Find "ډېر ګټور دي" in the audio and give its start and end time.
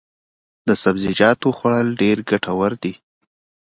2.01-2.93